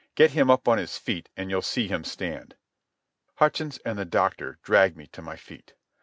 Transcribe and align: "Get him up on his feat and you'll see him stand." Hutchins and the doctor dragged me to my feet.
"Get 0.15 0.31
him 0.31 0.49
up 0.49 0.67
on 0.67 0.79
his 0.79 0.97
feat 0.97 1.29
and 1.37 1.51
you'll 1.51 1.61
see 1.61 1.87
him 1.87 2.03
stand." 2.03 2.55
Hutchins 3.35 3.77
and 3.85 3.99
the 3.99 4.03
doctor 4.03 4.57
dragged 4.63 4.97
me 4.97 5.05
to 5.11 5.21
my 5.21 5.35
feet. 5.35 5.75